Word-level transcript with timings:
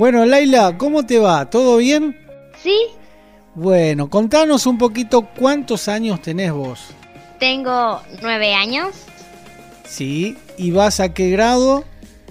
Bueno, 0.00 0.24
Laila, 0.24 0.78
¿cómo 0.78 1.04
te 1.04 1.18
va? 1.18 1.50
¿Todo 1.50 1.76
bien? 1.76 2.18
Sí. 2.62 2.74
Bueno, 3.54 4.08
contanos 4.08 4.64
un 4.64 4.78
poquito 4.78 5.28
cuántos 5.38 5.88
años 5.88 6.22
tenés 6.22 6.52
vos. 6.52 6.94
Tengo 7.38 8.00
nueve 8.22 8.54
años. 8.54 8.96
Sí, 9.84 10.38
¿y 10.56 10.70
vas 10.70 11.00
a 11.00 11.12
qué 11.12 11.28
grado? 11.28 11.84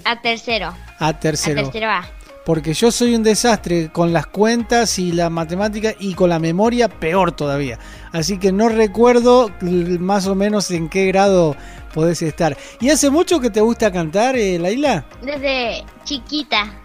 A 0.04 0.20
tercero. 0.20 0.74
A 0.98 1.20
tercero. 1.20 1.60
A 1.60 1.62
tercero 1.62 1.90
A. 1.90 2.10
Porque 2.44 2.74
yo 2.74 2.90
soy 2.90 3.14
un 3.14 3.22
desastre 3.22 3.88
con 3.92 4.12
las 4.12 4.26
cuentas 4.26 4.98
y 4.98 5.12
la 5.12 5.30
matemática 5.30 5.94
y 6.00 6.14
con 6.14 6.30
la 6.30 6.40
memoria 6.40 6.88
peor 6.88 7.30
todavía. 7.30 7.78
Así 8.10 8.40
que 8.40 8.50
no 8.50 8.68
recuerdo 8.68 9.48
más 9.60 10.26
o 10.26 10.34
menos 10.34 10.72
en 10.72 10.88
qué 10.88 11.06
grado 11.06 11.54
podés 11.94 12.20
estar. 12.22 12.56
¿Y 12.80 12.90
hace 12.90 13.10
mucho 13.10 13.38
que 13.38 13.50
te 13.50 13.60
gusta 13.60 13.92
cantar, 13.92 14.34
eh, 14.34 14.58
Laila? 14.58 15.04
Desde 15.22 15.84
chiquita. 16.02 16.79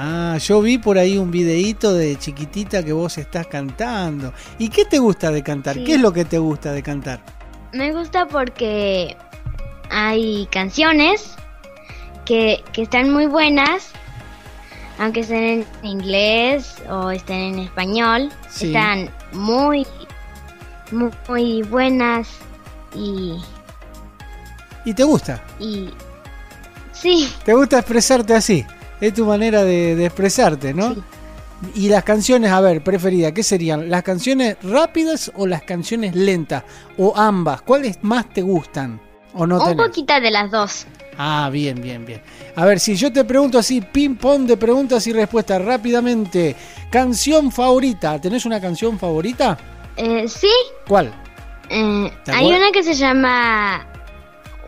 Ah, 0.00 0.38
yo 0.38 0.60
vi 0.60 0.78
por 0.78 0.96
ahí 0.96 1.18
un 1.18 1.32
videíto 1.32 1.92
de 1.92 2.16
chiquitita 2.16 2.84
que 2.84 2.92
vos 2.92 3.18
estás 3.18 3.48
cantando. 3.48 4.32
¿Y 4.56 4.68
qué 4.68 4.84
te 4.84 5.00
gusta 5.00 5.32
de 5.32 5.42
cantar? 5.42 5.82
¿Qué 5.82 5.94
es 5.94 6.00
lo 6.00 6.12
que 6.12 6.24
te 6.24 6.38
gusta 6.38 6.72
de 6.72 6.84
cantar? 6.84 7.20
Me 7.72 7.92
gusta 7.92 8.28
porque 8.28 9.16
hay 9.90 10.46
canciones 10.52 11.34
que, 12.24 12.62
que 12.72 12.82
están 12.82 13.10
muy 13.10 13.26
buenas 13.26 13.90
aunque 14.98 15.20
estén 15.20 15.66
en 15.82 15.86
inglés 15.88 16.76
o 16.90 17.10
estén 17.10 17.54
en 17.54 17.58
español, 17.60 18.30
están 18.48 19.10
muy, 19.32 19.86
muy, 20.90 21.62
buenas 21.62 22.28
y... 22.94 23.36
¿Y 24.84 24.94
te 24.94 25.04
gusta? 25.04 25.42
Y... 25.60 25.90
Sí. 26.92 27.32
¿Te 27.44 27.54
gusta 27.54 27.78
expresarte 27.78 28.34
así? 28.34 28.66
Es 29.00 29.14
tu 29.14 29.24
manera 29.24 29.64
de, 29.64 30.04
expresarte, 30.04 30.74
¿no? 30.74 30.94
Sí. 30.94 31.02
Y 31.74 31.88
las 31.88 32.04
canciones, 32.04 32.52
a 32.52 32.60
ver, 32.60 32.82
preferida, 32.82 33.32
¿qué 33.32 33.42
serían? 33.42 33.90
¿Las 33.90 34.04
canciones 34.04 34.56
rápidas 34.62 35.32
o 35.34 35.46
las 35.46 35.62
canciones 35.62 36.14
lentas? 36.14 36.62
¿O 36.96 37.16
ambas? 37.16 37.62
¿Cuáles 37.62 37.98
más 38.02 38.32
te 38.32 38.42
gustan? 38.42 39.00
¿O 39.34 39.46
no 39.46 39.62
Un 39.62 39.76
poquito 39.76 40.20
de 40.20 40.30
las 40.30 40.50
dos. 40.50 40.86
Ah, 41.16 41.50
bien, 41.52 41.82
bien, 41.82 42.06
bien. 42.06 42.22
A 42.54 42.64
ver, 42.64 42.78
si 42.78 42.94
yo 42.94 43.12
te 43.12 43.24
pregunto 43.24 43.58
así, 43.58 43.80
ping 43.80 44.14
pong 44.14 44.46
de 44.46 44.56
preguntas 44.56 45.04
y 45.08 45.12
respuestas 45.12 45.64
rápidamente. 45.64 46.54
Canción 46.90 47.50
favorita, 47.50 48.20
¿tenés 48.20 48.46
una 48.46 48.60
canción 48.60 48.98
favorita? 48.98 49.58
Eh, 49.96 50.28
sí. 50.28 50.50
¿Cuál? 50.86 51.12
Eh, 51.70 52.10
hay 52.28 52.46
una 52.46 52.70
que 52.70 52.84
se 52.84 52.94
llama 52.94 53.84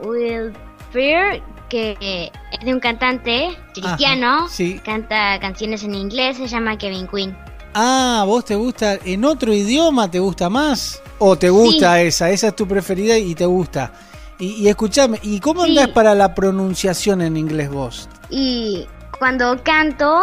Will 0.02 0.52
Fear, 0.92 1.40
que 1.70 2.30
es 2.52 2.64
de 2.64 2.74
un 2.74 2.80
cantante 2.80 3.56
cristiano. 3.72 4.48
sí. 4.50 4.78
Canta 4.84 5.40
canciones 5.40 5.82
en 5.84 5.94
inglés, 5.94 6.36
se 6.36 6.46
llama 6.46 6.76
Kevin 6.76 7.08
Quinn. 7.08 7.34
Ah, 7.72 8.24
¿vos 8.26 8.44
te 8.44 8.56
gusta 8.56 8.98
en 9.04 9.24
otro 9.24 9.54
idioma? 9.54 10.10
¿Te 10.10 10.18
gusta 10.18 10.50
más? 10.50 11.00
¿O 11.18 11.36
te 11.36 11.48
gusta 11.48 12.02
esa? 12.02 12.30
Esa 12.30 12.48
es 12.48 12.56
tu 12.56 12.66
preferida 12.66 13.16
y 13.16 13.34
te 13.34 13.46
gusta. 13.46 13.92
Y, 14.38 14.66
escúchame, 14.68 15.18
¿y 15.22 15.38
cómo 15.38 15.62
andás 15.62 15.88
para 15.88 16.14
la 16.14 16.34
pronunciación 16.34 17.20
en 17.20 17.36
inglés 17.36 17.70
vos? 17.70 18.08
Y 18.30 18.86
cuando 19.18 19.62
canto, 19.62 20.22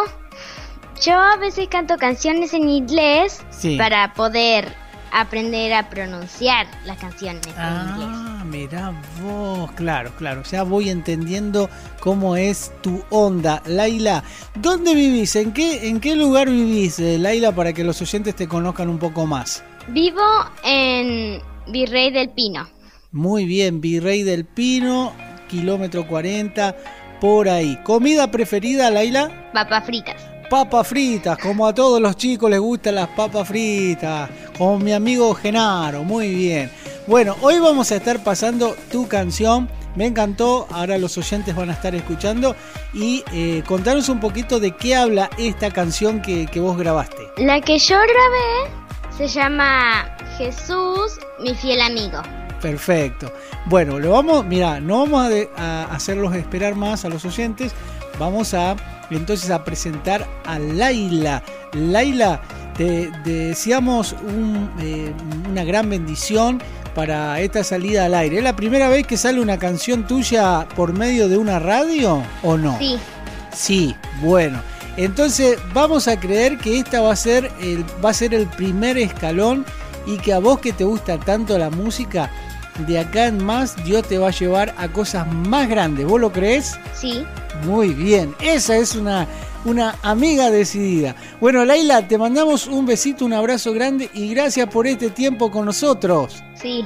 yo 1.01 1.13
a 1.13 1.37
veces 1.37 1.67
canto 1.67 1.97
canciones 1.97 2.53
en 2.53 2.67
inglés 2.67 3.43
para 3.77 4.13
poder 4.13 4.75
aprender 5.19 5.73
a 5.73 5.89
pronunciar 5.89 6.67
las 6.85 6.97
canciones 6.97 7.45
en 7.47 7.53
ah, 7.57 7.87
inglés. 7.89 8.07
Ah, 8.11 8.43
mira 8.45 9.01
vos, 9.21 9.71
claro, 9.71 10.11
claro. 10.17 10.43
Ya 10.43 10.63
voy 10.63 10.89
entendiendo 10.89 11.69
cómo 11.99 12.35
es 12.35 12.71
tu 12.81 13.03
onda. 13.09 13.61
Laila, 13.65 14.23
¿dónde 14.55 14.93
vivís? 14.93 15.35
¿En 15.35 15.53
qué, 15.53 15.89
en 15.89 15.99
qué 15.99 16.15
lugar 16.15 16.49
vivís, 16.49 16.99
eh, 16.99 17.17
Laila, 17.17 17.51
para 17.51 17.73
que 17.73 17.83
los 17.83 18.01
oyentes 18.01 18.35
te 18.35 18.47
conozcan 18.47 18.89
un 18.89 18.99
poco 18.99 19.25
más? 19.25 19.63
Vivo 19.87 20.21
en 20.63 21.41
Virrey 21.67 22.11
del 22.11 22.29
Pino. 22.29 22.67
Muy 23.11 23.45
bien, 23.45 23.81
Virrey 23.81 24.21
del 24.21 24.45
Pino, 24.45 25.13
kilómetro 25.49 26.07
40, 26.07 26.75
por 27.19 27.49
ahí. 27.49 27.79
¿Comida 27.83 28.29
preferida, 28.29 28.91
Laila? 28.91 29.49
Papas 29.53 29.85
fritas. 29.85 30.26
Papas 30.49 30.87
fritas, 30.87 31.37
como 31.37 31.67
a 31.67 31.73
todos 31.73 31.99
los 31.99 32.15
chicos 32.15 32.49
les 32.49 32.59
gustan 32.59 32.95
las 32.95 33.09
papas 33.09 33.47
fritas, 33.47 34.29
como 34.57 34.79
mi 34.79 34.93
amigo 34.93 35.33
Genaro, 35.33 36.03
muy 36.03 36.33
bien. 36.33 36.71
Bueno, 37.05 37.35
hoy 37.41 37.59
vamos 37.59 37.91
a 37.91 37.97
estar 37.97 38.23
pasando 38.23 38.75
tu 38.91 39.07
canción, 39.07 39.69
me 39.95 40.05
encantó, 40.05 40.67
ahora 40.71 40.97
los 40.97 41.17
oyentes 41.17 41.53
van 41.55 41.69
a 41.69 41.73
estar 41.73 41.93
escuchando 41.95 42.55
y 42.93 43.23
eh, 43.33 43.61
contanos 43.67 44.07
un 44.09 44.19
poquito 44.19 44.59
de 44.59 44.71
qué 44.71 44.95
habla 44.95 45.29
esta 45.37 45.71
canción 45.71 46.21
que, 46.21 46.45
que 46.45 46.59
vos 46.61 46.77
grabaste. 46.77 47.23
La 47.37 47.59
que 47.59 47.77
yo 47.77 47.95
grabé 47.95 48.71
se 49.17 49.27
llama 49.27 50.15
Jesús, 50.37 51.19
mi 51.39 51.55
fiel 51.55 51.81
amigo. 51.81 52.21
Perfecto. 52.61 53.31
Bueno, 53.65 53.99
lo 53.99 54.11
vamos, 54.11 54.45
mira, 54.45 54.79
no 54.79 54.99
vamos 54.99 55.31
a, 55.57 55.83
hacerlos 55.85 56.35
esperar 56.35 56.75
más 56.75 57.05
a 57.05 57.09
los 57.09 57.25
oyentes. 57.25 57.73
Vamos 58.19 58.53
a 58.53 58.75
entonces 59.15 59.49
a 59.49 59.63
presentar 59.63 60.27
a 60.45 60.59
Laila. 60.59 61.43
Laila, 61.73 62.41
te, 62.75 63.09
deseamos 63.23 64.15
eh, 64.81 65.13
una 65.49 65.63
gran 65.63 65.89
bendición 65.89 66.61
para 66.95 67.39
esta 67.41 67.63
salida 67.63 68.05
al 68.05 68.15
aire. 68.15 68.37
¿Es 68.37 68.43
la 68.43 68.55
primera 68.55 68.89
vez 68.89 69.05
que 69.05 69.17
sale 69.17 69.39
una 69.39 69.57
canción 69.57 70.07
tuya 70.07 70.67
por 70.75 70.93
medio 70.93 71.27
de 71.27 71.37
una 71.37 71.59
radio 71.59 72.23
o 72.43 72.57
no? 72.57 72.77
Sí. 72.79 72.97
Sí, 73.53 73.95
bueno. 74.21 74.61
Entonces 74.97 75.59
vamos 75.73 76.07
a 76.07 76.19
creer 76.19 76.57
que 76.57 76.79
esta 76.79 77.01
va 77.01 77.13
a 77.13 77.15
ser 77.15 77.51
el, 77.61 77.85
va 78.03 78.09
a 78.09 78.13
ser 78.13 78.33
el 78.33 78.47
primer 78.47 78.97
escalón 78.97 79.63
y 80.07 80.17
que 80.17 80.33
a 80.33 80.39
vos 80.39 80.59
que 80.59 80.73
te 80.73 80.83
gusta 80.83 81.19
tanto 81.19 81.57
la 81.57 81.69
música, 81.69 82.31
de 82.85 82.99
acá 82.99 83.27
en 83.27 83.43
más 83.43 83.81
Dios 83.83 84.07
te 84.07 84.17
va 84.17 84.27
a 84.27 84.31
llevar 84.31 84.73
a 84.77 84.87
cosas 84.89 85.27
más 85.31 85.67
grandes. 85.67 86.05
¿Vos 86.05 86.19
lo 86.21 86.31
crees? 86.31 86.79
Sí. 86.93 87.23
Muy 87.65 87.89
bien, 87.89 88.35
esa 88.39 88.77
es 88.77 88.95
una, 88.95 89.27
una 89.65 89.95
amiga 90.03 90.51
decidida. 90.51 91.15
Bueno, 91.41 91.65
Laila, 91.65 92.07
te 92.07 92.17
mandamos 92.17 92.67
un 92.67 92.85
besito, 92.85 93.25
un 93.25 93.33
abrazo 93.33 93.73
grande 93.73 94.09
y 94.13 94.29
gracias 94.33 94.67
por 94.67 94.87
este 94.87 95.09
tiempo 95.09 95.49
con 95.49 95.65
nosotros. 95.65 96.43
Sí. 96.61 96.85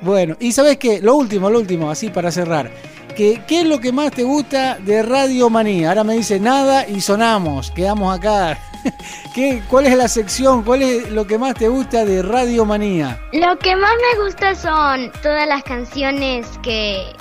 Bueno, 0.00 0.36
y 0.40 0.52
sabes 0.52 0.78
qué, 0.78 1.00
lo 1.00 1.14
último, 1.16 1.50
lo 1.50 1.58
último, 1.58 1.90
así 1.90 2.10
para 2.10 2.30
cerrar. 2.30 2.70
¿Qué, 3.16 3.42
¿Qué 3.46 3.60
es 3.60 3.66
lo 3.66 3.80
que 3.80 3.92
más 3.92 4.10
te 4.12 4.22
gusta 4.22 4.78
de 4.78 5.02
Radio 5.02 5.50
Manía? 5.50 5.90
Ahora 5.90 6.04
me 6.04 6.14
dice 6.14 6.40
nada 6.40 6.88
y 6.88 7.00
sonamos, 7.00 7.70
quedamos 7.70 8.16
acá. 8.16 8.58
¿Qué, 9.34 9.62
¿Cuál 9.68 9.86
es 9.86 9.96
la 9.96 10.08
sección? 10.08 10.62
¿Cuál 10.62 10.82
es 10.82 11.10
lo 11.10 11.26
que 11.26 11.38
más 11.38 11.54
te 11.54 11.68
gusta 11.68 12.04
de 12.04 12.22
Radio 12.22 12.64
Manía? 12.64 13.20
Lo 13.32 13.58
que 13.58 13.76
más 13.76 13.92
me 14.14 14.24
gusta 14.24 14.54
son 14.54 15.10
todas 15.22 15.46
las 15.46 15.62
canciones 15.62 16.46
que 16.62 17.14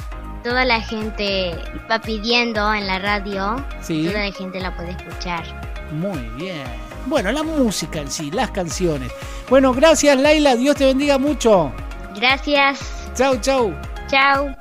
toda 0.44 0.66
la 0.66 0.82
gente 0.82 1.56
va 1.90 2.00
pidiendo 2.00 2.74
en 2.74 2.88
la 2.88 3.00
radio. 3.00 3.64
Sí. 3.82 4.08
Toda 4.08 4.26
la 4.26 4.32
gente 4.32 4.60
la 4.60 4.76
puede 4.76 4.92
escuchar. 4.92 5.44
Muy 5.92 6.20
bien. 6.38 6.64
Bueno, 7.06 7.32
la 7.32 7.44
música 7.44 8.00
en 8.00 8.12
sí, 8.12 8.32
las 8.32 8.52
canciones. 8.52 9.12
Bueno, 9.50 9.74
gracias 9.74 10.18
Laila, 10.20 10.56
Dios 10.56 10.76
te 10.76 10.86
bendiga 10.86 11.18
mucho. 11.18 11.72
Gracias. 12.16 12.80
Chau, 13.16 13.38
chau. 13.42 13.74
Chau. 14.08 14.56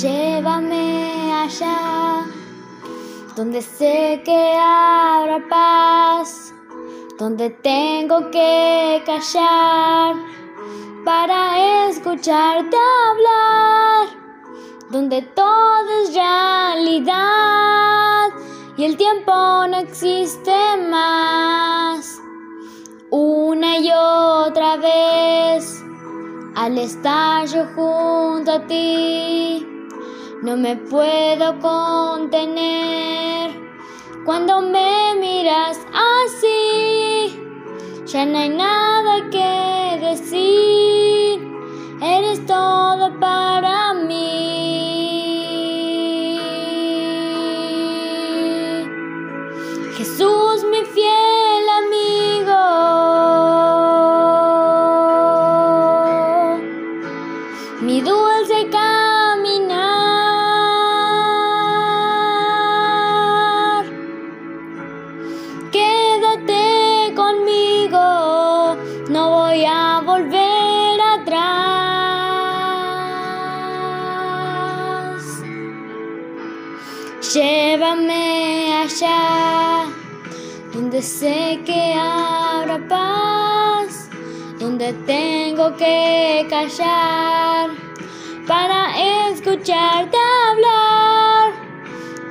Llévame 0.00 1.32
allá, 1.32 2.24
donde 3.34 3.60
sé 3.60 4.22
que 4.24 4.56
habrá 4.56 5.40
paz, 5.48 6.54
donde 7.18 7.50
tengo 7.50 8.30
que 8.30 9.02
callar 9.04 10.14
para 11.04 11.88
escucharte 11.88 12.76
hablar, 13.10 14.08
donde 14.88 15.22
todo 15.22 15.90
es 16.04 16.14
realidad 16.14 17.16
y 18.76 18.84
el 18.84 18.96
tiempo 18.96 19.32
no 19.32 19.78
existe 19.78 20.76
más. 20.88 22.20
Una 23.10 23.78
y 23.78 23.90
otra 23.90 24.76
vez, 24.76 25.82
al 26.54 26.78
estar 26.78 27.46
yo 27.46 27.66
junto 27.74 28.52
a 28.52 28.64
ti 28.68 29.77
no 30.42 30.56
me 30.56 30.76
puedo 30.76 31.58
contener 31.58 33.50
cuando 34.24 34.60
me 34.60 35.14
miras 35.18 35.80
así. 35.92 37.42
ya 38.06 38.24
no 38.24 38.38
hay 38.38 38.48
nada 38.50 39.28
que 39.30 39.98
decir, 40.06 41.40
eres 42.00 42.46
todo 42.46 43.07
Llévame 77.34 78.72
allá, 78.72 79.84
donde 80.72 81.02
sé 81.02 81.60
que 81.66 81.92
habrá 81.92 82.78
paz, 82.88 84.08
donde 84.58 84.94
tengo 85.04 85.76
que 85.76 86.46
callar 86.48 87.68
para 88.46 89.28
escucharte 89.28 90.16
hablar, 90.48 91.52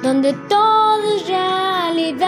donde 0.01 0.33
todo 0.49 1.15
es 1.15 1.27
realidad 1.27 2.27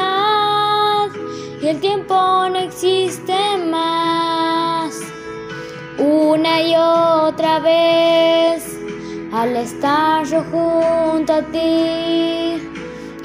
y 1.63 1.68
el 1.69 1.80
tiempo 1.80 2.13
no 2.13 2.60
existe 2.60 3.33
más. 3.66 5.00
Una 5.98 6.62
y 6.62 6.75
otra 6.75 7.60
vez, 7.62 8.80
al 9.33 9.56
estar 9.56 10.24
yo 10.25 10.44
junto 10.51 11.33
a 11.33 11.42
ti, 11.42 12.59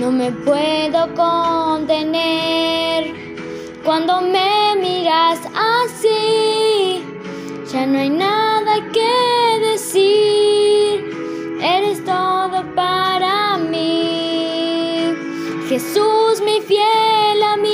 no 0.05 0.13
me 0.13 0.31
puedo 0.31 1.15
contener. 1.15 3.01
Cuando 3.83 4.21
me 4.21 4.77
miras 4.79 5.41
así, 5.55 7.03
ya 7.73 7.87
no 7.87 7.99
hay 7.99 8.11
nada 8.11 8.75
que 8.93 9.61
decir. 9.71 11.11
Eres 11.59 12.05
todo 12.05 12.63
para 12.75 13.57
mí. 13.57 15.15
Jesús, 15.71 16.43
mi 16.45 16.61
fiel 16.61 17.43
amigo. 17.55 17.74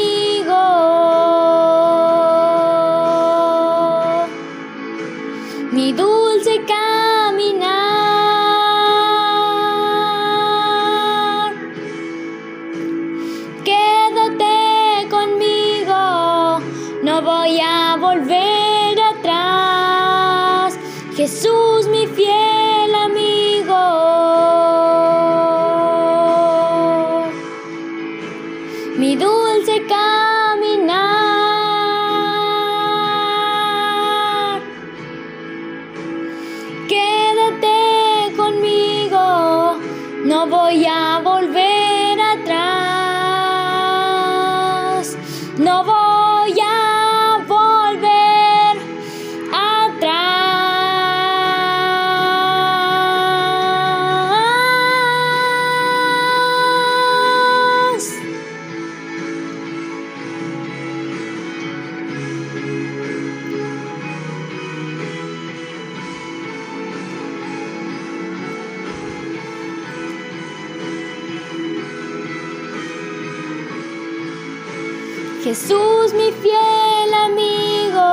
Jesús, 75.50 76.14
mi 76.14 76.30
fiel 76.42 77.10
amigo. 77.26 78.10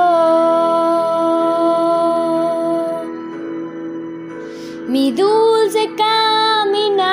Mi 4.88 5.12
dulce 5.12 5.88
caminar. 5.96 7.04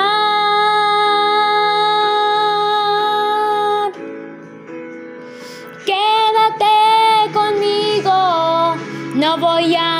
Quédate 5.84 6.76
conmigo, 7.32 8.74
no 9.14 9.38
voy 9.38 9.76
a 9.76 9.95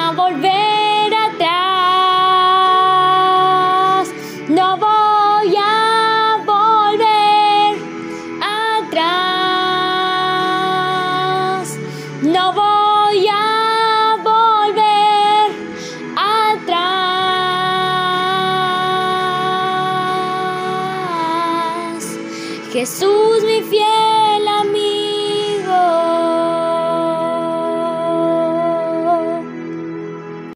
Jesus. 22.86 23.15